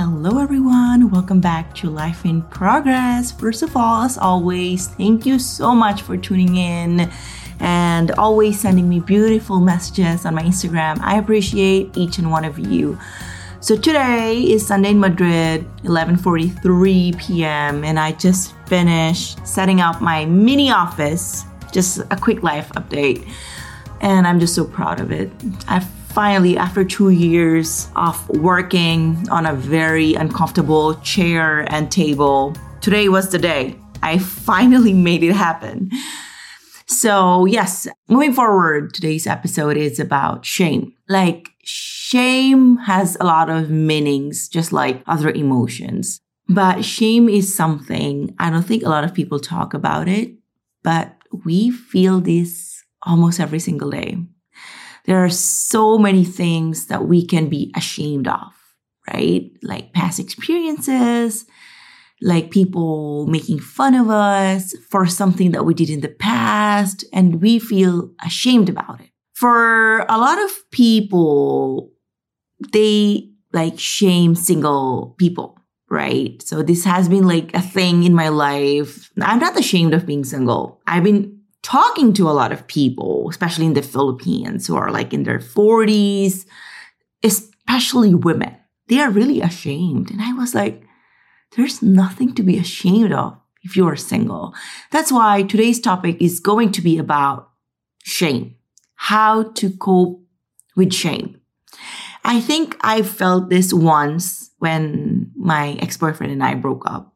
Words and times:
Hello, 0.00 0.38
everyone. 0.38 1.10
Welcome 1.10 1.40
back 1.40 1.74
to 1.74 1.90
Life 1.90 2.24
in 2.24 2.42
Progress. 2.42 3.32
First 3.32 3.64
of 3.64 3.76
all, 3.76 4.04
as 4.04 4.16
always, 4.16 4.86
thank 4.86 5.26
you 5.26 5.40
so 5.40 5.74
much 5.74 6.02
for 6.02 6.16
tuning 6.16 6.54
in 6.54 7.10
and 7.58 8.12
always 8.12 8.60
sending 8.60 8.88
me 8.88 9.00
beautiful 9.00 9.58
messages 9.58 10.24
on 10.24 10.36
my 10.36 10.42
Instagram. 10.44 11.00
I 11.00 11.18
appreciate 11.18 11.96
each 11.96 12.18
and 12.18 12.30
one 12.30 12.44
of 12.44 12.60
you. 12.60 12.96
So 13.58 13.76
today 13.76 14.40
is 14.40 14.64
Sunday 14.64 14.90
in 14.90 15.00
Madrid, 15.00 15.66
11:43 15.82 17.18
p.m. 17.18 17.82
and 17.82 17.98
I 17.98 18.12
just 18.12 18.54
finished 18.66 19.44
setting 19.44 19.80
up 19.80 20.00
my 20.00 20.26
mini 20.26 20.70
office. 20.70 21.44
Just 21.72 21.98
a 22.12 22.16
quick 22.16 22.44
life 22.44 22.68
update. 22.76 23.28
And 24.00 24.28
I'm 24.28 24.38
just 24.38 24.54
so 24.54 24.64
proud 24.64 25.00
of 25.00 25.10
it. 25.10 25.32
I 25.66 25.84
finally 26.10 26.56
after 26.56 26.84
2 26.84 27.10
years 27.10 27.88
of 27.96 28.28
working 28.30 29.28
on 29.30 29.46
a 29.46 29.54
very 29.54 30.14
uncomfortable 30.14 30.94
chair 31.02 31.66
and 31.72 31.90
table, 31.90 32.54
today 32.80 33.08
was 33.08 33.30
the 33.30 33.38
day. 33.38 33.76
I 34.02 34.18
finally 34.18 34.92
made 35.08 35.22
it 35.22 35.34
happen. 35.34 35.90
So, 36.86 37.44
yes, 37.44 37.86
moving 38.08 38.32
forward, 38.32 38.94
today's 38.94 39.26
episode 39.26 39.76
is 39.76 40.00
about 40.00 40.46
shame. 40.46 40.94
Like, 41.08 41.50
shame 41.62 42.78
has 42.78 43.16
a 43.20 43.24
lot 43.24 43.50
of 43.50 43.68
meanings, 43.68 44.48
just 44.48 44.72
like 44.72 45.02
other 45.06 45.30
emotions. 45.30 46.20
But 46.48 46.84
shame 46.84 47.28
is 47.28 47.54
something 47.54 48.34
I 48.38 48.48
don't 48.48 48.62
think 48.62 48.82
a 48.82 48.88
lot 48.88 49.04
of 49.04 49.12
people 49.12 49.38
talk 49.38 49.74
about 49.74 50.08
it, 50.08 50.32
but 50.82 51.14
we 51.44 51.70
feel 51.70 52.20
this 52.20 52.82
almost 53.02 53.38
every 53.38 53.58
single 53.60 53.90
day. 53.90 54.16
There 55.08 55.24
are 55.24 55.30
so 55.30 55.96
many 55.96 56.22
things 56.22 56.88
that 56.88 57.08
we 57.08 57.24
can 57.24 57.48
be 57.48 57.72
ashamed 57.74 58.28
of, 58.28 58.52
right? 59.10 59.50
Like 59.62 59.94
past 59.94 60.20
experiences, 60.20 61.46
like 62.20 62.50
people 62.50 63.26
making 63.26 63.60
fun 63.60 63.94
of 63.94 64.10
us 64.10 64.74
for 64.90 65.06
something 65.06 65.52
that 65.52 65.64
we 65.64 65.72
did 65.72 65.88
in 65.88 66.02
the 66.02 66.10
past, 66.10 67.06
and 67.10 67.40
we 67.40 67.58
feel 67.58 68.10
ashamed 68.22 68.68
about 68.68 69.00
it. 69.00 69.08
For 69.32 70.00
a 70.10 70.18
lot 70.18 70.38
of 70.44 70.50
people, 70.72 71.90
they 72.74 73.30
like 73.54 73.78
shame 73.78 74.34
single 74.34 75.14
people, 75.18 75.56
right? 75.88 76.42
So 76.42 76.62
this 76.62 76.84
has 76.84 77.08
been 77.08 77.26
like 77.26 77.54
a 77.54 77.62
thing 77.62 78.02
in 78.02 78.12
my 78.12 78.28
life. 78.28 79.10
I'm 79.18 79.38
not 79.38 79.58
ashamed 79.58 79.94
of 79.94 80.04
being 80.04 80.24
single. 80.24 80.82
I've 80.86 81.04
been 81.04 81.37
talking 81.68 82.14
to 82.14 82.30
a 82.30 82.32
lot 82.32 82.50
of 82.50 82.66
people, 82.66 83.28
especially 83.28 83.66
in 83.66 83.74
the 83.74 83.82
Philippines, 83.82 84.66
who 84.66 84.74
are 84.74 84.90
like 84.90 85.12
in 85.12 85.24
their 85.24 85.38
40s, 85.38 86.46
especially 87.22 88.14
women. 88.14 88.56
They 88.88 89.00
are 89.00 89.10
really 89.10 89.42
ashamed. 89.42 90.10
And 90.10 90.22
I 90.22 90.32
was 90.32 90.54
like, 90.54 90.82
there's 91.56 91.82
nothing 91.82 92.34
to 92.36 92.42
be 92.42 92.56
ashamed 92.56 93.12
of 93.12 93.38
if 93.62 93.76
you 93.76 93.86
are 93.86 93.96
single. 93.96 94.54
That's 94.92 95.12
why 95.12 95.42
today's 95.42 95.78
topic 95.78 96.22
is 96.22 96.40
going 96.40 96.72
to 96.72 96.80
be 96.80 96.96
about 96.96 97.50
shame, 98.02 98.56
how 98.94 99.50
to 99.52 99.70
cope 99.70 100.22
with 100.74 100.94
shame. 100.94 101.38
I 102.24 102.40
think 102.40 102.78
I 102.80 103.02
felt 103.02 103.50
this 103.50 103.74
once 103.74 104.52
when 104.58 105.32
my 105.36 105.76
ex 105.82 105.98
boyfriend 105.98 106.32
and 106.32 106.42
I 106.42 106.54
broke 106.54 106.90
up. 106.90 107.12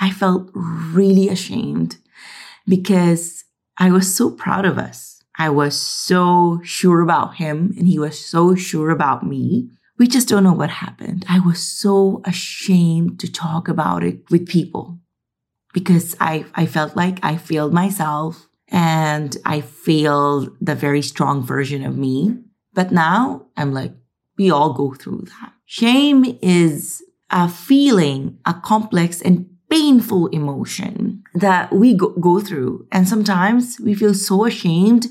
I 0.00 0.10
felt 0.10 0.50
really 0.54 1.28
ashamed 1.28 1.98
because 2.66 3.44
I 3.78 3.90
was 3.90 4.14
so 4.14 4.30
proud 4.30 4.64
of 4.64 4.78
us. 4.78 5.22
I 5.38 5.50
was 5.50 5.78
so 5.78 6.60
sure 6.64 7.02
about 7.02 7.36
him 7.36 7.74
and 7.76 7.86
he 7.86 7.98
was 7.98 8.24
so 8.24 8.54
sure 8.54 8.90
about 8.90 9.26
me 9.26 9.70
we 9.98 10.06
just 10.06 10.28
don't 10.28 10.44
know 10.44 10.52
what 10.52 10.70
happened. 10.70 11.24
I 11.28 11.40
was 11.40 11.62
so 11.62 12.20
ashamed 12.24 13.18
to 13.20 13.32
talk 13.32 13.68
about 13.68 14.04
it 14.04 14.30
with 14.30 14.48
people 14.48 14.98
because 15.72 16.14
I, 16.20 16.44
I 16.54 16.66
felt 16.66 16.96
like 16.96 17.18
I 17.22 17.36
failed 17.36 17.72
myself 17.72 18.48
and 18.68 19.36
I 19.44 19.60
failed 19.60 20.56
the 20.60 20.74
very 20.74 21.02
strong 21.02 21.42
version 21.42 21.84
of 21.84 21.96
me. 21.96 22.36
But 22.74 22.92
now 22.92 23.46
I'm 23.56 23.72
like, 23.72 23.92
we 24.36 24.50
all 24.50 24.74
go 24.74 24.92
through 24.92 25.26
that. 25.40 25.52
Shame 25.64 26.38
is 26.42 27.02
a 27.30 27.48
feeling, 27.48 28.38
a 28.44 28.54
complex 28.54 29.22
and 29.22 29.48
painful 29.70 30.26
emotion 30.28 31.24
that 31.36 31.72
we 31.72 31.94
go, 31.94 32.10
go 32.10 32.40
through. 32.40 32.86
And 32.90 33.08
sometimes 33.08 33.78
we 33.78 33.94
feel 33.94 34.14
so 34.14 34.46
ashamed 34.46 35.06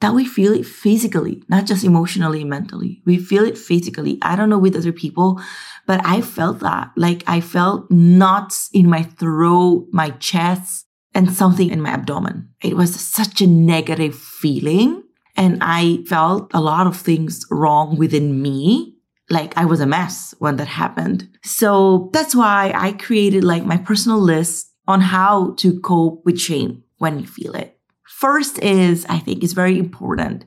that 0.00 0.14
we 0.14 0.24
feel 0.24 0.52
it 0.52 0.66
physically, 0.66 1.42
not 1.48 1.66
just 1.66 1.84
emotionally 1.84 2.42
mentally. 2.42 3.02
We 3.06 3.18
feel 3.18 3.44
it 3.44 3.56
physically. 3.56 4.18
I 4.22 4.34
don't 4.34 4.48
know 4.48 4.58
with 4.58 4.74
other 4.74 4.92
people, 4.92 5.40
but 5.86 6.04
I 6.04 6.20
felt 6.22 6.60
that. 6.60 6.90
Like 6.96 7.22
I 7.26 7.40
felt 7.40 7.90
knots 7.90 8.68
in 8.72 8.88
my 8.88 9.02
throat, 9.02 9.86
my 9.92 10.10
chest, 10.10 10.86
and 11.14 11.32
something 11.32 11.70
in 11.70 11.82
my 11.82 11.90
abdomen. 11.90 12.48
It 12.62 12.76
was 12.76 12.98
such 12.98 13.40
a 13.42 13.46
negative 13.46 14.18
feeling. 14.18 15.02
And 15.36 15.58
I 15.60 16.04
felt 16.08 16.50
a 16.52 16.60
lot 16.60 16.86
of 16.86 16.96
things 16.96 17.46
wrong 17.50 17.96
within 17.96 18.42
me. 18.42 18.96
Like 19.30 19.56
I 19.56 19.66
was 19.66 19.80
a 19.80 19.86
mess 19.86 20.34
when 20.38 20.56
that 20.56 20.68
happened. 20.68 21.28
So 21.44 22.10
that's 22.12 22.34
why 22.34 22.72
I 22.74 22.92
created 22.92 23.44
like 23.44 23.64
my 23.64 23.76
personal 23.76 24.18
list 24.18 24.71
on 24.86 25.00
how 25.00 25.54
to 25.58 25.78
cope 25.80 26.24
with 26.24 26.40
shame 26.40 26.82
when 26.98 27.18
you 27.18 27.26
feel 27.26 27.54
it. 27.54 27.78
First 28.06 28.58
is, 28.62 29.06
I 29.08 29.18
think 29.18 29.42
is 29.42 29.52
very 29.52 29.78
important 29.78 30.44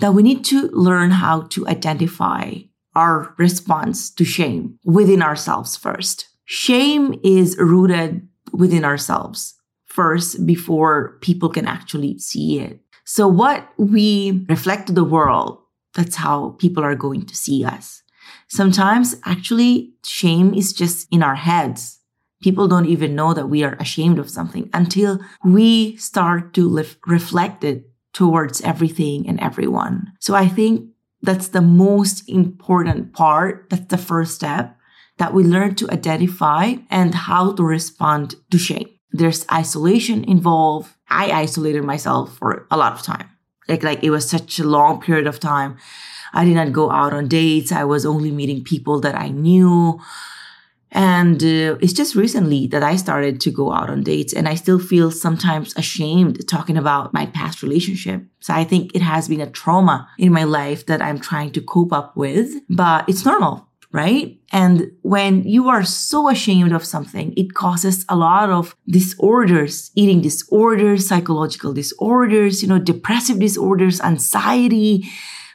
that 0.00 0.12
we 0.14 0.22
need 0.22 0.44
to 0.46 0.68
learn 0.68 1.10
how 1.10 1.42
to 1.42 1.66
identify 1.66 2.54
our 2.94 3.34
response 3.38 4.10
to 4.10 4.24
shame 4.24 4.78
within 4.84 5.22
ourselves 5.22 5.76
first. 5.76 6.28
Shame 6.44 7.18
is 7.22 7.56
rooted 7.58 8.26
within 8.52 8.84
ourselves 8.84 9.54
first 9.84 10.46
before 10.46 11.18
people 11.20 11.48
can 11.48 11.66
actually 11.66 12.18
see 12.18 12.60
it. 12.60 12.80
So 13.04 13.28
what 13.28 13.68
we 13.78 14.44
reflect 14.48 14.86
to 14.88 14.92
the 14.92 15.04
world, 15.04 15.58
that's 15.94 16.16
how 16.16 16.56
people 16.58 16.84
are 16.84 16.94
going 16.94 17.24
to 17.26 17.36
see 17.36 17.64
us. 17.64 18.02
Sometimes 18.48 19.16
actually 19.24 19.92
shame 20.04 20.54
is 20.54 20.72
just 20.72 21.08
in 21.10 21.22
our 21.22 21.34
heads 21.34 22.00
people 22.42 22.68
don't 22.68 22.86
even 22.86 23.14
know 23.14 23.34
that 23.34 23.48
we 23.48 23.64
are 23.64 23.74
ashamed 23.74 24.18
of 24.18 24.30
something 24.30 24.68
until 24.72 25.20
we 25.44 25.96
start 25.96 26.54
to 26.54 26.84
reflect 27.06 27.64
it 27.64 27.90
towards 28.12 28.60
everything 28.62 29.28
and 29.28 29.40
everyone. 29.40 30.12
So 30.20 30.34
I 30.34 30.48
think 30.48 30.90
that's 31.22 31.48
the 31.48 31.60
most 31.62 32.28
important 32.28 33.12
part. 33.12 33.68
That's 33.70 33.86
the 33.86 33.98
first 33.98 34.34
step 34.34 34.76
that 35.18 35.32
we 35.32 35.44
learn 35.44 35.74
to 35.76 35.90
identify 35.90 36.74
and 36.90 37.14
how 37.14 37.52
to 37.52 37.62
respond 37.62 38.36
to 38.50 38.58
shame. 38.58 38.88
There's 39.12 39.46
isolation 39.50 40.24
involved. 40.24 40.92
I 41.08 41.30
isolated 41.30 41.84
myself 41.84 42.36
for 42.36 42.66
a 42.70 42.76
lot 42.76 42.92
of 42.92 43.02
time. 43.02 43.28
Like, 43.68 43.82
like 43.82 44.04
it 44.04 44.10
was 44.10 44.28
such 44.28 44.58
a 44.58 44.64
long 44.64 45.00
period 45.00 45.26
of 45.26 45.40
time. 45.40 45.76
I 46.32 46.44
did 46.44 46.54
not 46.54 46.72
go 46.72 46.90
out 46.90 47.12
on 47.12 47.28
dates. 47.28 47.72
I 47.72 47.84
was 47.84 48.04
only 48.04 48.30
meeting 48.30 48.62
people 48.62 49.00
that 49.00 49.14
I 49.14 49.28
knew 49.28 50.00
And 51.16 51.42
uh, 51.42 51.78
it's 51.80 51.94
just 51.94 52.14
recently 52.14 52.66
that 52.66 52.82
I 52.82 52.96
started 52.96 53.40
to 53.40 53.50
go 53.50 53.72
out 53.72 53.88
on 53.88 54.02
dates 54.02 54.34
and 54.34 54.46
I 54.46 54.54
still 54.54 54.78
feel 54.78 55.10
sometimes 55.10 55.74
ashamed 55.74 56.46
talking 56.46 56.76
about 56.76 57.14
my 57.14 57.24
past 57.38 57.62
relationship. 57.62 58.20
So 58.40 58.52
I 58.52 58.64
think 58.64 58.94
it 58.94 59.00
has 59.00 59.26
been 59.26 59.40
a 59.40 59.50
trauma 59.50 60.06
in 60.18 60.30
my 60.30 60.44
life 60.44 60.84
that 60.86 61.00
I'm 61.00 61.18
trying 61.18 61.52
to 61.52 61.62
cope 61.62 61.92
up 62.00 62.16
with, 62.16 62.48
but 62.68 63.08
it's 63.08 63.24
normal 63.24 63.66
right? 63.92 64.38
And 64.52 64.92
when 65.02 65.44
you 65.44 65.70
are 65.70 65.82
so 65.82 66.28
ashamed 66.28 66.72
of 66.72 66.84
something, 66.84 67.32
it 67.34 67.54
causes 67.54 68.04
a 68.10 68.16
lot 68.16 68.50
of 68.50 68.76
disorders, 68.86 69.90
eating 69.94 70.20
disorders, 70.20 71.08
psychological 71.08 71.72
disorders, 71.72 72.60
you 72.62 72.68
know, 72.68 72.78
depressive 72.78 73.38
disorders, 73.38 74.02
anxiety, 74.02 75.08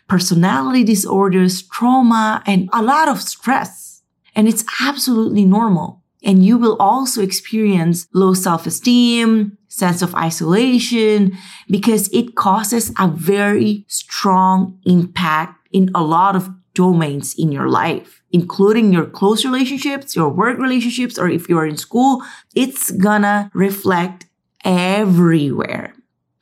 personality 0.08 0.84
disorders, 0.84 1.62
trauma, 1.62 2.42
and 2.48 2.68
a 2.74 2.82
lot 2.82 3.08
of 3.08 3.22
stress. 3.22 3.91
And 4.36 4.48
it's 4.48 4.64
absolutely 4.82 5.46
normal. 5.46 6.02
And 6.24 6.46
you 6.46 6.58
will 6.58 6.78
also 6.80 7.22
experience 7.22 8.08
low 8.14 8.34
self-esteem, 8.34 9.58
sense 9.68 10.02
of 10.02 10.14
isolation, 10.16 11.36
because 11.68 12.10
it 12.14 12.36
causes 12.36 12.94
a 13.00 13.08
very 13.08 13.86
strong 13.88 14.80
impact 14.86 15.68
in 15.72 15.90
a 15.96 16.04
lot 16.04 16.36
of 16.36 16.50
domains 16.74 17.34
in 17.38 17.52
your 17.52 17.68
life 17.68 18.22
including 18.32 18.94
your 18.94 19.06
close 19.06 19.44
relationships, 19.46 20.16
your 20.16 20.30
work 20.30 20.58
relationships, 20.58 21.18
or 21.18 21.30
if 21.30 21.50
you're 21.50 21.66
in 21.66 21.78
school, 21.78 22.24
it's 22.56 22.92
gonna 22.92 23.52
reflect 23.54 24.26
everywhere. 24.64 25.94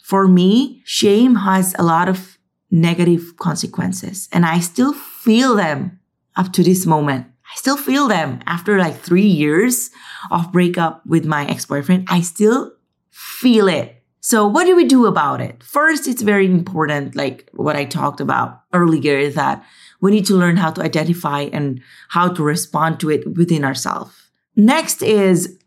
For 0.04 0.28
me, 0.28 0.82
shame 0.86 1.36
has 1.36 1.76
a 1.78 1.84
lot 1.84 2.10
of 2.10 2.38
negative 2.72 3.38
consequences 3.38 4.30
and 4.32 4.46
I 4.46 4.60
still 4.60 4.94
feel 4.94 5.56
them 5.56 6.00
up 6.36 6.54
to 6.54 6.64
this 6.64 6.86
moment. 6.86 7.28
I 7.52 7.56
still 7.56 7.78
feel 7.78 8.08
them 8.08 8.42
after 8.46 8.78
like 8.78 9.00
three 9.00 9.26
years 9.26 9.90
of 10.32 10.52
breakup 10.52 11.06
with 11.06 11.26
my 11.26 11.48
ex-boyfriend. 11.48 12.08
I 12.10 12.22
still 12.22 12.74
feel 13.10 13.68
it. 13.68 14.04
So 14.22 14.46
what 14.48 14.66
do 14.66 14.76
we 14.76 14.86
do 14.86 15.06
about 15.06 15.42
it? 15.42 15.64
First, 15.64 16.08
it's 16.08 16.22
very 16.22 16.46
important, 16.46 17.16
like 17.16 17.50
what 17.54 17.76
I 17.76 17.86
talked 17.86 18.20
about 18.20 18.62
earlier, 18.74 19.18
is 19.18 19.36
that 19.36 19.64
we 20.02 20.12
need 20.12 20.26
to 20.28 20.36
learn 20.36 20.58
how 20.58 20.72
to 20.72 20.82
identify 20.82 21.42
and 21.52 21.82
how 22.10 22.28
to 22.34 22.44
respond 22.44 23.00
to 23.00 23.10
it 23.10 23.38
within 23.38 23.64
ourselves. 23.64 24.14
Next 24.56 25.02
is 25.02 25.58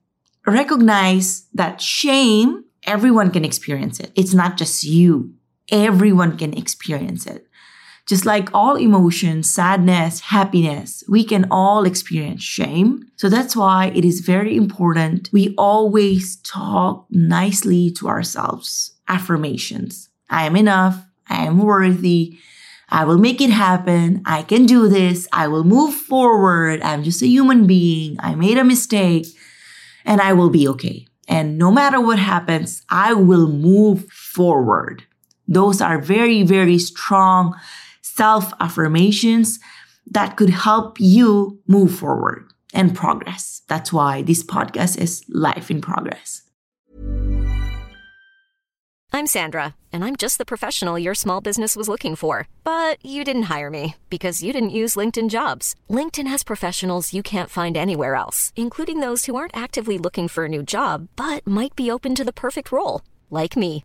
recognize 0.46 1.46
that 1.54 1.80
shame, 1.80 2.64
everyone 2.84 3.30
can 3.30 3.44
experience 3.44 4.00
it. 4.00 4.12
It's 4.14 4.34
not 4.34 4.56
just 4.56 4.84
you. 4.84 5.34
Everyone 5.70 6.36
can 6.36 6.52
experience 6.52 7.26
it. 7.26 7.46
Just 8.06 8.26
like 8.26 8.48
all 8.52 8.76
emotions, 8.76 9.50
sadness, 9.50 10.20
happiness, 10.20 11.04
we 11.08 11.22
can 11.22 11.46
all 11.50 11.84
experience 11.84 12.42
shame. 12.42 13.04
So 13.16 13.28
that's 13.28 13.54
why 13.54 13.92
it 13.94 14.04
is 14.04 14.20
very 14.20 14.56
important 14.56 15.30
we 15.32 15.54
always 15.56 16.36
talk 16.36 17.06
nicely 17.10 17.90
to 17.92 18.08
ourselves. 18.08 18.94
Affirmations. 19.08 20.08
I 20.28 20.46
am 20.46 20.56
enough. 20.56 21.04
I 21.28 21.44
am 21.44 21.58
worthy. 21.58 22.38
I 22.88 23.04
will 23.04 23.18
make 23.18 23.40
it 23.40 23.50
happen. 23.50 24.22
I 24.26 24.42
can 24.42 24.66
do 24.66 24.88
this. 24.88 25.28
I 25.32 25.48
will 25.48 25.64
move 25.64 25.94
forward. 25.94 26.82
I'm 26.82 27.04
just 27.04 27.22
a 27.22 27.26
human 27.26 27.66
being. 27.66 28.16
I 28.20 28.34
made 28.34 28.58
a 28.58 28.64
mistake 28.64 29.26
and 30.04 30.20
I 30.20 30.32
will 30.32 30.50
be 30.50 30.66
okay. 30.68 31.06
And 31.28 31.56
no 31.56 31.70
matter 31.70 32.00
what 32.00 32.18
happens, 32.18 32.82
I 32.90 33.14
will 33.14 33.48
move 33.48 34.10
forward. 34.10 35.04
Those 35.46 35.80
are 35.80 35.98
very, 35.98 36.42
very 36.42 36.78
strong 36.78 37.54
self 38.16 38.52
affirmations 38.60 39.58
that 40.06 40.36
could 40.36 40.50
help 40.50 41.00
you 41.00 41.60
move 41.66 41.94
forward 41.94 42.52
and 42.74 42.94
progress. 42.94 43.62
That's 43.68 43.92
why 43.92 44.22
this 44.22 44.44
podcast 44.44 44.98
is 44.98 45.24
Life 45.28 45.70
in 45.70 45.80
Progress. 45.80 46.42
I'm 49.14 49.26
Sandra, 49.26 49.74
and 49.92 50.06
I'm 50.06 50.16
just 50.16 50.38
the 50.38 50.46
professional 50.46 50.98
your 50.98 51.14
small 51.14 51.42
business 51.42 51.76
was 51.76 51.86
looking 51.86 52.16
for. 52.16 52.48
But 52.64 53.04
you 53.04 53.24
didn't 53.24 53.54
hire 53.54 53.68
me 53.68 53.96
because 54.08 54.42
you 54.42 54.54
didn't 54.54 54.78
use 54.80 54.96
LinkedIn 54.96 55.28
jobs. 55.28 55.74
LinkedIn 55.90 56.26
has 56.26 56.42
professionals 56.42 57.12
you 57.12 57.22
can't 57.22 57.50
find 57.50 57.76
anywhere 57.76 58.14
else, 58.14 58.54
including 58.56 59.00
those 59.00 59.26
who 59.26 59.36
aren't 59.36 59.56
actively 59.56 59.98
looking 59.98 60.28
for 60.28 60.46
a 60.46 60.48
new 60.48 60.62
job 60.62 61.08
but 61.14 61.46
might 61.46 61.76
be 61.76 61.90
open 61.90 62.14
to 62.14 62.24
the 62.24 62.32
perfect 62.32 62.72
role, 62.72 63.02
like 63.30 63.54
me. 63.54 63.84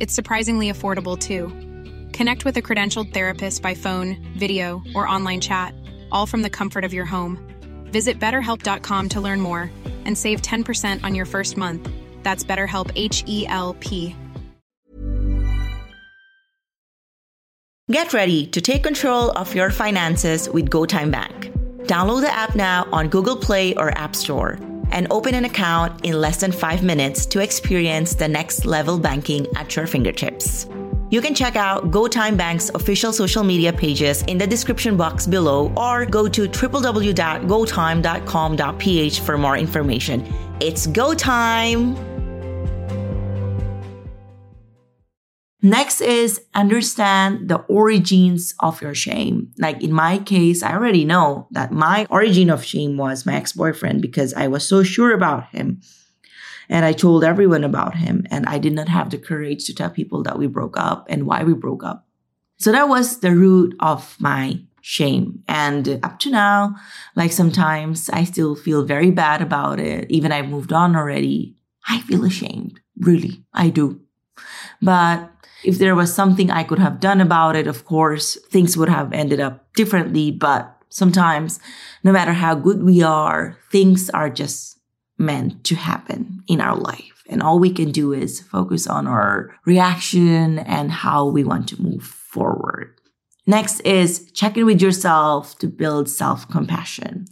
It's 0.00 0.14
surprisingly 0.14 0.70
affordable 0.70 1.18
too. 1.18 1.48
Connect 2.12 2.44
with 2.44 2.56
a 2.56 2.62
credentialed 2.62 3.12
therapist 3.12 3.62
by 3.62 3.74
phone, 3.74 4.16
video, 4.36 4.82
or 4.94 5.08
online 5.08 5.40
chat, 5.40 5.74
all 6.12 6.26
from 6.26 6.42
the 6.42 6.50
comfort 6.50 6.84
of 6.84 6.92
your 6.92 7.04
home. 7.04 7.38
Visit 7.86 8.20
betterhelp.com 8.20 9.08
to 9.10 9.20
learn 9.20 9.40
more 9.40 9.70
and 10.04 10.16
save 10.16 10.42
10% 10.42 11.02
on 11.02 11.14
your 11.14 11.26
first 11.26 11.56
month. 11.56 11.88
That's 12.22 12.44
BetterHelp 12.44 12.90
H 12.94 13.24
E 13.26 13.46
L 13.48 13.74
P. 13.80 14.14
Get 17.90 18.14
ready 18.14 18.46
to 18.46 18.60
take 18.60 18.82
control 18.82 19.30
of 19.32 19.54
your 19.54 19.70
finances 19.70 20.48
with 20.48 20.70
GoTyme 20.70 21.10
Bank. 21.10 21.52
Download 21.82 22.22
the 22.22 22.32
app 22.32 22.54
now 22.56 22.88
on 22.92 23.08
Google 23.08 23.36
Play 23.36 23.74
or 23.74 23.90
App 23.90 24.16
Store 24.16 24.58
and 24.90 25.06
open 25.10 25.34
an 25.34 25.44
account 25.44 26.04
in 26.04 26.20
less 26.20 26.40
than 26.40 26.52
five 26.52 26.82
minutes 26.82 27.26
to 27.26 27.40
experience 27.40 28.14
the 28.14 28.28
next 28.28 28.64
level 28.64 28.98
banking 28.98 29.46
at 29.56 29.76
your 29.76 29.86
fingertips. 29.86 30.66
You 31.10 31.20
can 31.20 31.34
check 31.34 31.56
out 31.56 31.90
GoTyme 31.90 32.36
Bank's 32.36 32.70
official 32.70 33.12
social 33.12 33.44
media 33.44 33.72
pages 33.72 34.22
in 34.22 34.38
the 34.38 34.46
description 34.46 34.96
box 34.96 35.26
below 35.26 35.72
or 35.76 36.06
go 36.06 36.28
to 36.28 36.48
www.gotyme.com.ph 36.48 39.20
for 39.20 39.38
more 39.38 39.56
information. 39.56 40.34
It's 40.60 40.86
go 40.86 41.14
time! 41.14 42.13
Next 45.64 46.02
is 46.02 46.42
understand 46.52 47.48
the 47.48 47.60
origins 47.68 48.52
of 48.60 48.82
your 48.82 48.94
shame. 48.94 49.50
Like 49.58 49.82
in 49.82 49.94
my 49.94 50.18
case, 50.18 50.62
I 50.62 50.74
already 50.74 51.06
know 51.06 51.48
that 51.52 51.72
my 51.72 52.06
origin 52.10 52.50
of 52.50 52.62
shame 52.62 52.98
was 52.98 53.24
my 53.24 53.36
ex 53.36 53.54
boyfriend 53.54 54.02
because 54.02 54.34
I 54.34 54.46
was 54.46 54.68
so 54.68 54.82
sure 54.82 55.14
about 55.14 55.48
him. 55.48 55.80
And 56.68 56.84
I 56.84 56.92
told 56.92 57.24
everyone 57.24 57.64
about 57.64 57.94
him. 57.94 58.26
And 58.30 58.44
I 58.44 58.58
did 58.58 58.74
not 58.74 58.90
have 58.90 59.08
the 59.08 59.16
courage 59.16 59.64
to 59.64 59.74
tell 59.74 59.88
people 59.88 60.22
that 60.24 60.38
we 60.38 60.46
broke 60.48 60.76
up 60.76 61.06
and 61.08 61.24
why 61.24 61.44
we 61.44 61.54
broke 61.54 61.82
up. 61.82 62.06
So 62.58 62.70
that 62.70 62.90
was 62.90 63.20
the 63.20 63.34
root 63.34 63.74
of 63.80 64.16
my 64.20 64.60
shame. 64.82 65.44
And 65.48 65.98
up 66.02 66.18
to 66.20 66.30
now, 66.30 66.76
like 67.16 67.32
sometimes 67.32 68.10
I 68.10 68.24
still 68.24 68.54
feel 68.54 68.84
very 68.84 69.10
bad 69.10 69.40
about 69.40 69.80
it. 69.80 70.10
Even 70.10 70.30
I've 70.30 70.50
moved 70.50 70.74
on 70.74 70.94
already. 70.94 71.56
I 71.88 72.02
feel 72.02 72.26
ashamed. 72.26 72.80
Really, 72.98 73.46
I 73.54 73.70
do. 73.70 74.02
But 74.82 75.30
if 75.64 75.78
there 75.78 75.94
was 75.94 76.14
something 76.14 76.50
I 76.50 76.64
could 76.64 76.78
have 76.78 77.00
done 77.00 77.20
about 77.20 77.56
it, 77.56 77.66
of 77.66 77.84
course, 77.84 78.36
things 78.50 78.76
would 78.76 78.88
have 78.88 79.12
ended 79.12 79.40
up 79.40 79.72
differently. 79.74 80.30
But 80.30 80.76
sometimes, 80.88 81.58
no 82.02 82.12
matter 82.12 82.32
how 82.32 82.54
good 82.54 82.82
we 82.82 83.02
are, 83.02 83.56
things 83.72 84.10
are 84.10 84.30
just 84.30 84.78
meant 85.18 85.64
to 85.64 85.74
happen 85.76 86.42
in 86.48 86.60
our 86.60 86.76
life. 86.76 87.24
And 87.28 87.42
all 87.42 87.58
we 87.58 87.72
can 87.72 87.90
do 87.90 88.12
is 88.12 88.40
focus 88.40 88.86
on 88.86 89.06
our 89.06 89.56
reaction 89.64 90.58
and 90.58 90.90
how 90.90 91.26
we 91.26 91.44
want 91.44 91.68
to 91.68 91.80
move 91.80 92.04
forward. 92.04 93.00
Next 93.46 93.80
is 93.80 94.30
check 94.32 94.56
in 94.56 94.66
with 94.66 94.80
yourself 94.80 95.58
to 95.58 95.66
build 95.66 96.08
self 96.08 96.48
compassion. 96.48 97.26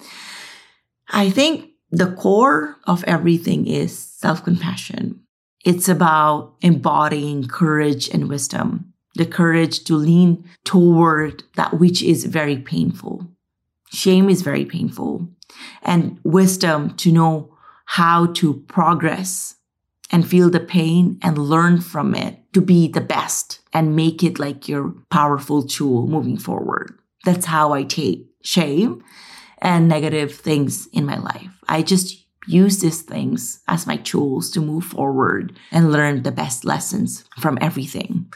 I 1.09 1.31
think 1.31 1.71
the 1.91 2.13
core 2.13 2.77
of 2.85 3.05
everything 3.05 3.67
is 3.67 3.97
self 3.97 4.45
compassion. 4.45 5.22
It's 5.65 5.89
about 5.89 6.55
embodying 6.61 7.47
courage 7.47 8.09
and 8.09 8.29
wisdom, 8.29 8.93
the 9.15 9.27
courage 9.27 9.85
to 9.85 9.95
lean 9.95 10.45
toward 10.65 11.45
that 11.57 11.79
which 11.79 12.03
is 12.03 12.25
very 12.25 12.57
painful. 12.57 13.29
Shame 13.91 14.29
is 14.29 14.43
very 14.43 14.65
painful 14.65 15.29
and 15.83 16.19
wisdom 16.25 16.97
to 16.97 17.13
know 17.13 17.57
how 17.85 18.27
to 18.27 18.55
progress 18.69 19.57
and 20.11 20.29
feel 20.29 20.51
the 20.51 20.61
pain 20.61 21.19
and 21.23 21.39
learn 21.39 21.81
from 21.81 22.15
it 22.15 22.39
to 22.53 22.61
be 22.61 22.89
the 22.89 23.01
best 23.01 23.61
and 23.73 23.97
make 23.97 24.23
it 24.23 24.39
like 24.39 24.69
your 24.69 24.95
powerful 25.11 25.63
tool 25.63 26.07
moving 26.07 26.39
forward. 26.39 26.99
That's 27.25 27.47
how 27.47 27.73
I 27.73 27.85
take 27.85 28.27
shame 28.43 29.03
and 29.59 29.89
negative 29.89 30.35
things 30.35 30.87
in 30.89 31.07
my 31.07 31.19
life. 31.19 31.51
I 31.69 31.83
just 31.83 32.22
use 32.47 32.81
these 32.81 33.03
things 33.03 33.61
as 33.69 33.87
my 33.87 33.97
tools 33.99 34.51
to 34.51 34.61
move 34.61 34.85
forward 34.85 35.57
and 35.71 35.93
learn 35.93 36.23
the 36.23 36.33
best 36.33 36.65
lessons 36.65 37.25
from 37.39 37.59
everything. 37.61 38.33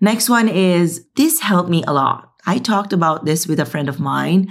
Next 0.00 0.28
one 0.28 0.48
is 0.48 1.06
this 1.16 1.40
helped 1.40 1.68
me 1.68 1.84
a 1.86 1.92
lot. 1.92 2.32
I 2.46 2.58
talked 2.58 2.92
about 2.92 3.24
this 3.24 3.46
with 3.46 3.60
a 3.60 3.66
friend 3.66 3.88
of 3.88 4.00
mine 4.00 4.48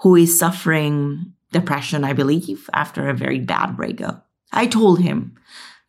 who 0.00 0.16
is 0.16 0.38
suffering 0.38 1.32
depression, 1.52 2.04
I 2.04 2.12
believe, 2.12 2.68
after 2.72 3.08
a 3.08 3.14
very 3.14 3.40
bad 3.40 3.76
breakup. 3.76 4.28
I 4.52 4.66
told 4.66 5.00
him, 5.00 5.34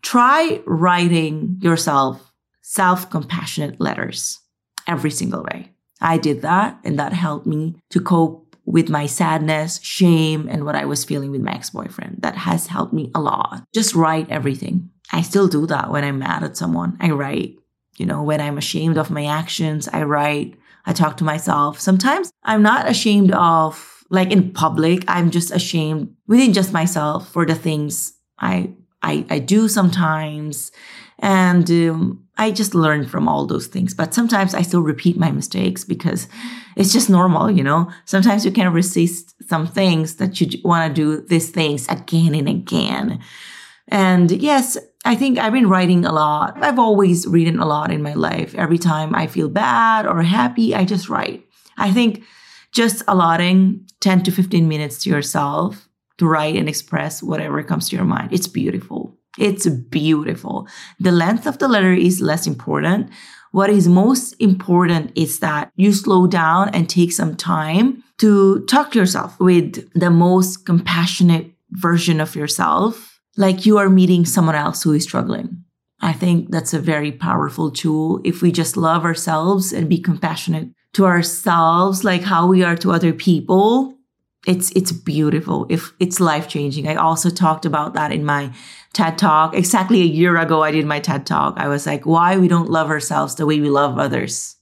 try 0.02 0.62
writing 0.66 1.60
yourself 1.62 2.32
self 2.62 3.10
compassionate 3.10 3.80
letters 3.80 4.40
every 4.88 5.12
single 5.12 5.44
day. 5.44 5.72
I 6.02 6.18
did 6.18 6.42
that 6.42 6.80
and 6.84 7.00
that 7.00 7.14
helped 7.14 7.48
me 7.48 7.76
to 7.92 8.02
cope 8.02 8.53
with 8.66 8.90
my 8.90 9.06
sadness, 9.06 9.80
shame, 9.84 10.48
and 10.50 10.66
what 10.66 10.76
I 10.76 10.86
was 10.86 11.04
feeling 11.04 11.32
with 11.32 11.42
my 11.42 11.54
ex 11.54 11.70
boyfriend. 11.70 12.18
That 12.22 12.36
has 12.36 12.68
helped 12.68 12.94
me 12.94 13.12
a 13.14 13.22
lot. 13.22 13.64
Just 13.74 13.96
write 13.96 14.30
everything. 14.30 14.90
I 15.12 15.22
still 15.22 15.48
do 15.48 15.68
that 15.68 15.92
when 15.92 16.04
I'm 16.04 16.20
mad 16.20 16.44
at 16.44 16.58
someone. 16.58 16.98
I 17.00 17.12
write. 17.12 17.58
You 17.98 18.08
know, 18.08 18.24
when 18.24 18.42
I'm 18.42 18.58
ashamed 18.58 18.98
of 18.98 19.12
my 19.12 19.26
actions, 19.26 19.88
I 19.88 20.04
write. 20.04 20.56
I 20.86 20.94
talk 20.94 21.18
to 21.18 21.24
myself. 21.24 21.80
Sometimes 21.80 22.32
I'm 22.44 22.64
not 22.64 22.90
ashamed 22.90 23.32
of, 23.32 24.04
like 24.10 24.32
in 24.32 24.52
public, 24.52 25.04
I'm 25.08 25.32
just 25.32 25.52
ashamed 25.52 26.16
within 26.28 26.54
just 26.54 26.74
myself 26.74 27.32
for 27.32 27.46
the 27.46 27.56
things 27.56 28.14
I 28.40 28.72
I, 29.04 29.26
I 29.30 29.40
do 29.40 29.68
sometimes. 29.68 30.72
And 31.20 31.70
um, 31.70 32.23
I 32.38 32.52
just 32.52 32.74
learn 32.74 33.06
from 33.06 33.28
all 33.28 33.46
those 33.46 33.68
things. 33.68 33.94
But 33.94 34.14
sometimes 34.14 34.56
I 34.56 34.64
still 34.64 34.82
repeat 34.82 35.18
my 35.18 35.32
mistakes 35.32 35.84
because 35.84 36.28
it's 36.76 36.92
just 36.92 37.10
normal, 37.10 37.52
you 37.52 37.64
know? 37.64 37.92
Sometimes 38.06 38.44
you 38.44 38.52
can 38.52 38.74
resist 38.74 39.36
some 39.48 39.68
things 39.68 40.16
that 40.16 40.42
you 40.42 40.60
want 40.64 40.96
to 40.96 41.02
do 41.02 41.22
these 41.22 41.52
things 41.52 41.88
again 41.90 42.34
and 42.34 42.50
again. 42.50 43.20
And 43.88 44.32
yes, 44.32 44.78
I 45.06 45.16
think 45.16 45.38
I've 45.38 45.54
been 45.54 45.70
writing 45.70 46.06
a 46.06 46.14
lot. 46.14 46.62
I've 46.64 46.80
always 46.80 47.28
written 47.28 47.60
a 47.60 47.66
lot 47.66 47.92
in 47.92 48.02
my 48.02 48.14
life. 48.14 48.56
Every 48.56 48.78
time 48.78 49.14
I 49.14 49.28
feel 49.28 49.50
bad 49.50 50.08
or 50.08 50.24
happy, 50.24 50.74
I 50.74 50.86
just 50.86 51.10
write. 51.10 51.46
I 51.78 51.92
think 51.92 52.24
just 52.72 53.04
allotting 53.08 53.88
10 54.00 54.24
to 54.24 54.32
15 54.32 54.68
minutes 54.68 55.04
to 55.04 55.10
yourself 55.10 55.88
to 56.18 56.26
write 56.26 56.56
and 56.56 56.70
express 56.70 57.22
whatever 57.22 57.62
comes 57.64 57.90
to 57.90 57.96
your 57.96 58.06
mind. 58.06 58.34
It's 58.34 58.48
beautiful. 58.48 59.18
It's 59.38 59.68
beautiful. 59.68 60.68
The 61.00 61.12
length 61.12 61.48
of 61.48 61.58
the 61.58 61.68
letter 61.68 61.94
is 61.94 62.22
less 62.22 62.46
important. 62.46 63.10
What 63.52 63.70
is 63.70 63.88
most 63.88 64.34
important 64.40 65.12
is 65.16 65.40
that 65.40 65.72
you 65.76 65.94
slow 65.94 66.28
down 66.28 66.70
and 66.70 66.90
take 66.90 67.12
some 67.12 67.36
time 67.36 68.04
to 68.18 68.66
talk 68.66 68.92
to 68.92 69.00
yourself 69.00 69.40
with 69.40 69.90
the 69.94 70.10
most 70.10 70.66
compassionate 70.66 71.52
version 71.72 72.20
of 72.20 72.36
yourself, 72.36 73.20
like 73.38 73.66
you 73.66 73.78
are 73.78 73.90
meeting 73.90 74.26
someone 74.26 74.56
else 74.56 74.84
who 74.84 74.94
is 74.94 75.04
struggling. 75.04 75.64
I 76.02 76.14
think 76.14 76.52
that's 76.52 76.74
a 76.74 76.80
very 76.80 77.12
powerful 77.12 77.72
tool. 77.72 78.22
If 78.24 78.42
we 78.42 78.52
just 78.52 78.76
love 78.76 79.06
ourselves 79.06 79.72
and 79.72 79.90
be 79.90 80.00
compassionate 80.00 80.70
to 80.94 81.06
ourselves, 81.06 82.04
like 82.04 82.24
how 82.24 82.48
we 82.48 82.64
are 82.64 82.76
to 82.78 82.92
other 82.92 83.14
people, 83.14 83.96
it's 84.46 84.72
it's 84.72 84.92
beautiful. 84.92 85.66
If 85.70 85.94
it's 86.00 86.20
life 86.20 86.48
changing 86.48 86.88
i 86.88 86.96
also 86.96 87.30
talked 87.30 87.66
about 87.66 87.94
that 87.94 88.12
in 88.12 88.26
my 88.26 88.52
ted 88.94 89.18
talk. 89.18 89.56
Exactly 89.56 90.02
a 90.02 90.06
year 90.06 90.38
ago 90.38 90.64
i 90.64 90.72
did 90.72 90.86
my 90.86 91.00
ted 91.00 91.26
talk. 91.26 91.56
I 91.58 91.68
was 91.68 91.86
like 91.86 92.06
why 92.06 92.38
we 92.38 92.48
don't 92.48 92.70
love 92.70 92.90
ourselves 92.90 93.36
the 93.36 93.46
way 93.46 93.60
we 93.60 93.70
love 93.70 93.98
others? 93.98 94.58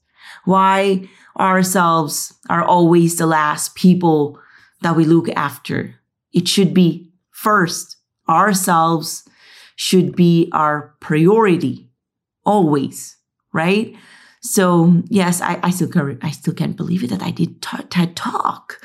Why 0.45 1.09
ourselves 1.39 2.33
are 2.50 2.63
always 2.63 3.17
the 3.17 3.25
last 3.25 3.75
people 3.75 4.39
that 4.81 4.95
we 4.95 5.05
look 5.05 5.29
after? 5.29 5.95
It 6.33 6.47
should 6.47 6.73
be 6.73 7.11
first. 7.31 7.97
Ourselves 8.29 9.27
should 9.75 10.15
be 10.15 10.50
our 10.53 10.95
priority 11.00 11.89
always 12.45 13.17
right? 13.53 13.95
So 14.41 15.01
yes 15.09 15.41
i, 15.41 15.59
I 15.63 15.69
still 15.71 15.89
i 16.21 16.31
still 16.31 16.53
can't 16.53 16.77
believe 16.77 17.03
it 17.03 17.09
that 17.09 17.21
i 17.21 17.31
did 17.31 17.61
t- 17.61 17.83
ted 17.89 18.15
talk 18.15 18.79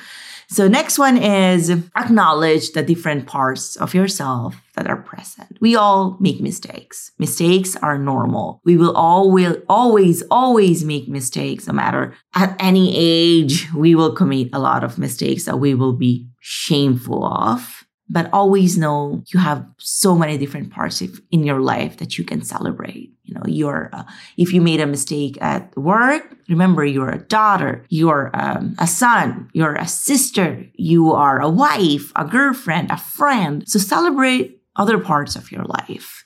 so 0.49 0.69
next 0.69 0.99
one 0.99 1.17
is 1.17 1.71
acknowledge 1.71 2.73
the 2.73 2.83
different 2.83 3.27
parts 3.27 3.77
of 3.77 3.95
yourself 3.95 4.57
that 4.75 4.87
are 4.87 4.97
present. 4.97 5.59
We 5.61 5.75
all 5.75 6.17
make 6.21 6.41
mistakes. 6.41 7.13
Mistakes 7.19 7.77
are 7.77 7.99
normal. 7.99 8.61
We 8.65 8.77
will 8.77 8.97
always, 8.97 9.57
always, 9.69 10.23
always 10.31 10.85
make 10.85 11.09
mistakes, 11.09 11.67
no 11.67 11.73
matter 11.73 12.15
at 12.35 12.55
any 12.61 12.95
age. 12.97 13.69
We 13.75 13.95
will 13.95 14.15
commit 14.15 14.51
a 14.53 14.59
lot 14.59 14.85
of 14.85 14.99
mistakes 14.99 15.45
that 15.45 15.59
we 15.59 15.75
will 15.75 15.95
be 15.95 16.29
shameful 16.41 17.25
of 17.25 17.76
but 18.09 18.31
always 18.33 18.79
know 18.79 19.23
you 19.33 19.41
have 19.41 19.67
so 19.79 20.15
many 20.15 20.39
different 20.39 20.71
parts 20.71 21.01
of, 21.01 21.21
in 21.31 21.45
your 21.45 21.61
life 21.61 21.97
that 21.99 22.17
you 22.17 22.25
can 22.25 22.43
celebrate. 22.43 23.13
You 23.25 23.35
know 23.35 23.43
you're 23.47 23.91
uh, 23.93 24.05
if 24.37 24.53
you 24.53 24.61
made 24.61 24.81
a 24.81 24.87
mistake 24.87 25.37
at 25.41 25.77
work 25.77 26.37
remember 26.49 26.85
you're 26.85 27.11
a 27.11 27.19
daughter 27.25 27.85
you're 27.89 28.31
um, 28.35 28.77
a 28.79 28.87
son 28.87 29.51
you're 29.53 29.75
a 29.75 29.89
sister 29.89 30.65
you 30.75 31.13
are 31.13 31.41
a 31.41 31.51
wife 31.51 32.13
a 32.15 32.25
girlfriend 32.25 32.91
a 32.91 32.97
friend. 32.97 33.69
So 33.69 33.79
celebrate 33.79 34.61
other 34.77 34.99
parts 34.99 35.35
of 35.37 35.51
your 35.51 35.65
life. 35.65 36.25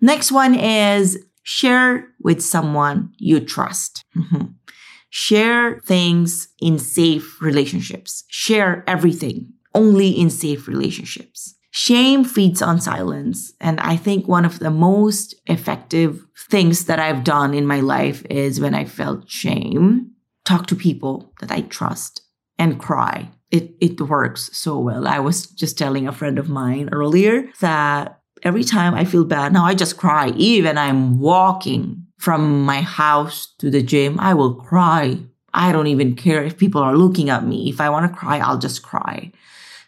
Next 0.00 0.30
one 0.30 0.54
is 0.54 1.18
share 1.42 2.08
with 2.20 2.42
someone 2.42 3.12
you 3.16 3.40
trust. 3.40 4.04
Mm-hmm. 4.16 4.46
share 5.10 5.80
things 5.86 6.48
in 6.60 6.78
safe 6.78 7.40
relationships. 7.40 8.24
Share 8.28 8.84
everything 8.86 9.52
only 9.76 10.08
in 10.08 10.30
safe 10.30 10.66
relationships. 10.66 11.54
Shame 11.70 12.24
feeds 12.24 12.62
on 12.62 12.80
silence. 12.80 13.52
And 13.60 13.78
I 13.80 13.96
think 13.96 14.26
one 14.26 14.46
of 14.46 14.58
the 14.60 14.70
most 14.70 15.34
effective 15.46 16.26
things 16.48 16.86
that 16.86 16.98
I've 16.98 17.22
done 17.22 17.52
in 17.52 17.66
my 17.66 17.80
life 17.80 18.24
is 18.30 18.60
when 18.60 18.74
I 18.74 18.86
felt 18.86 19.30
shame, 19.30 20.12
talk 20.46 20.66
to 20.68 20.74
people 20.74 21.34
that 21.40 21.52
I 21.52 21.60
trust 21.60 22.22
and 22.58 22.80
cry. 22.80 23.28
It, 23.50 23.74
it 23.80 24.00
works 24.00 24.48
so 24.56 24.78
well. 24.78 25.06
I 25.06 25.18
was 25.18 25.46
just 25.46 25.76
telling 25.76 26.08
a 26.08 26.12
friend 26.12 26.38
of 26.38 26.48
mine 26.48 26.88
earlier 26.92 27.50
that 27.60 28.20
every 28.42 28.64
time 28.64 28.94
I 28.94 29.04
feel 29.04 29.24
bad, 29.24 29.52
now 29.52 29.66
I 29.66 29.74
just 29.74 29.98
cry. 29.98 30.30
Even 30.36 30.78
I'm 30.78 31.20
walking 31.20 32.06
from 32.16 32.64
my 32.64 32.80
house 32.80 33.54
to 33.58 33.70
the 33.70 33.82
gym, 33.82 34.18
I 34.18 34.32
will 34.32 34.54
cry. 34.54 35.18
I 35.52 35.72
don't 35.72 35.86
even 35.88 36.16
care 36.16 36.42
if 36.42 36.56
people 36.56 36.80
are 36.82 36.96
looking 36.96 37.28
at 37.28 37.44
me. 37.44 37.68
If 37.68 37.80
I 37.80 37.90
want 37.90 38.10
to 38.10 38.18
cry, 38.18 38.38
I'll 38.38 38.58
just 38.58 38.82
cry. 38.82 39.32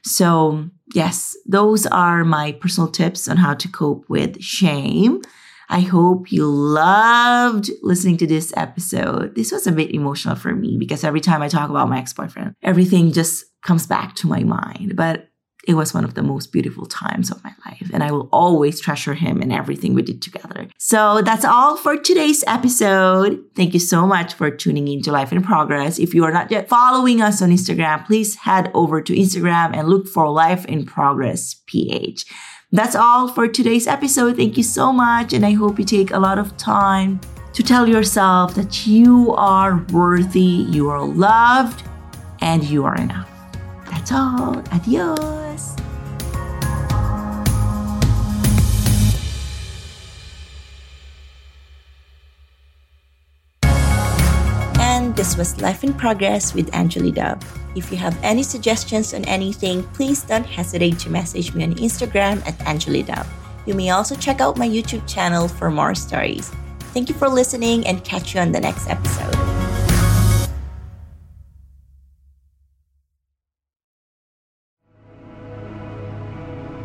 So, 0.08 0.68
yes, 0.94 1.36
those 1.46 1.86
are 1.86 2.24
my 2.24 2.52
personal 2.52 2.90
tips 2.90 3.28
on 3.28 3.36
how 3.36 3.54
to 3.54 3.68
cope 3.68 4.08
with 4.08 4.42
shame. 4.42 5.22
I 5.68 5.80
hope 5.80 6.32
you 6.32 6.46
loved 6.46 7.70
listening 7.82 8.16
to 8.18 8.26
this 8.26 8.54
episode. 8.56 9.34
This 9.34 9.52
was 9.52 9.66
a 9.66 9.72
bit 9.72 9.94
emotional 9.94 10.34
for 10.34 10.54
me 10.54 10.78
because 10.78 11.04
every 11.04 11.20
time 11.20 11.42
I 11.42 11.48
talk 11.48 11.68
about 11.68 11.90
my 11.90 11.98
ex 11.98 12.14
boyfriend, 12.14 12.54
everything 12.62 13.12
just 13.12 13.44
comes 13.62 13.86
back 13.86 14.14
to 14.16 14.26
my 14.26 14.44
mind. 14.44 14.96
But 14.96 15.28
it 15.66 15.74
was 15.74 15.92
one 15.92 16.04
of 16.04 16.14
the 16.14 16.22
most 16.22 16.52
beautiful 16.52 16.86
times 16.86 17.30
of 17.30 17.42
my 17.42 17.52
life. 17.66 17.90
And 17.92 18.02
I 18.02 18.12
will 18.12 18.28
always 18.32 18.80
treasure 18.80 19.14
him 19.14 19.42
and 19.42 19.52
everything 19.52 19.92
we 19.92 20.02
did 20.02 20.22
together. 20.22 20.68
So 20.78 21.20
that's 21.22 21.44
all 21.44 21.76
for 21.76 21.96
today's 21.96 22.44
episode. 22.46 23.44
Thank 23.54 23.74
you 23.74 23.80
so 23.80 24.06
much 24.06 24.34
for 24.34 24.50
tuning 24.50 24.88
in 24.88 25.02
to 25.02 25.12
Life 25.12 25.32
in 25.32 25.42
Progress. 25.42 25.98
If 25.98 26.14
you 26.14 26.24
are 26.24 26.32
not 26.32 26.50
yet 26.50 26.68
following 26.68 27.20
us 27.20 27.42
on 27.42 27.50
Instagram, 27.50 28.06
please 28.06 28.36
head 28.36 28.70
over 28.72 29.02
to 29.02 29.12
Instagram 29.12 29.76
and 29.76 29.88
look 29.88 30.06
for 30.06 30.30
Life 30.30 30.64
in 30.66 30.86
Progress 30.86 31.56
PH. 31.66 32.24
That's 32.70 32.94
all 32.94 33.28
for 33.28 33.48
today's 33.48 33.86
episode. 33.86 34.36
Thank 34.36 34.56
you 34.56 34.62
so 34.62 34.92
much. 34.92 35.32
And 35.32 35.44
I 35.44 35.52
hope 35.52 35.78
you 35.78 35.84
take 35.84 36.12
a 36.12 36.18
lot 36.18 36.38
of 36.38 36.56
time 36.56 37.20
to 37.54 37.62
tell 37.62 37.88
yourself 37.88 38.54
that 38.54 38.86
you 38.86 39.32
are 39.34 39.84
worthy, 39.90 40.40
you 40.40 40.88
are 40.90 41.04
loved, 41.04 41.82
and 42.40 42.62
you 42.62 42.84
are 42.84 42.96
enough. 42.96 43.37
That's 43.90 44.12
all. 44.12 44.62
Adios. 44.72 45.76
And 54.80 55.14
this 55.16 55.36
was 55.36 55.60
Life 55.60 55.84
in 55.84 55.94
Progress 55.94 56.54
with 56.54 56.74
Angeli 56.74 57.12
Dove. 57.12 57.42
If 57.76 57.90
you 57.90 57.96
have 57.98 58.18
any 58.22 58.42
suggestions 58.42 59.14
on 59.14 59.24
anything, 59.26 59.82
please 59.94 60.22
don't 60.22 60.46
hesitate 60.46 60.98
to 61.00 61.10
message 61.10 61.54
me 61.54 61.64
on 61.64 61.74
Instagram 61.74 62.44
at 62.46 62.60
Angeli 62.66 63.02
Dove. 63.02 63.26
You 63.66 63.74
may 63.74 63.90
also 63.90 64.16
check 64.16 64.40
out 64.40 64.56
my 64.56 64.68
YouTube 64.68 65.06
channel 65.06 65.46
for 65.46 65.70
more 65.70 65.94
stories. 65.94 66.50
Thank 66.94 67.08
you 67.08 67.14
for 67.14 67.28
listening 67.28 67.86
and 67.86 68.02
catch 68.02 68.34
you 68.34 68.40
on 68.40 68.50
the 68.50 68.60
next 68.60 68.88
episode. 68.88 69.57